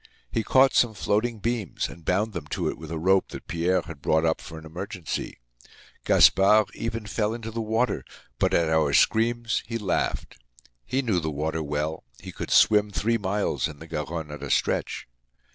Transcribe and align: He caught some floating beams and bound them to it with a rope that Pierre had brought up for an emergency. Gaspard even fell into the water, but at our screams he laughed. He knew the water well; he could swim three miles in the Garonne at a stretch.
He 0.31 0.41
caught 0.43 0.73
some 0.73 0.95
floating 0.95 1.37
beams 1.37 1.87
and 1.87 2.03
bound 2.03 2.33
them 2.33 2.47
to 2.47 2.67
it 2.67 2.75
with 2.75 2.89
a 2.89 2.97
rope 2.97 3.27
that 3.29 3.45
Pierre 3.45 3.83
had 3.83 4.01
brought 4.01 4.25
up 4.25 4.41
for 4.41 4.57
an 4.57 4.65
emergency. 4.65 5.37
Gaspard 6.05 6.69
even 6.73 7.05
fell 7.05 7.35
into 7.35 7.51
the 7.51 7.61
water, 7.61 8.03
but 8.39 8.51
at 8.51 8.67
our 8.67 8.93
screams 8.93 9.61
he 9.67 9.77
laughed. 9.77 10.39
He 10.87 11.03
knew 11.03 11.19
the 11.19 11.29
water 11.29 11.61
well; 11.61 12.03
he 12.19 12.31
could 12.31 12.49
swim 12.49 12.89
three 12.89 13.19
miles 13.19 13.67
in 13.67 13.77
the 13.77 13.85
Garonne 13.85 14.31
at 14.31 14.41
a 14.41 14.49
stretch. 14.49 15.07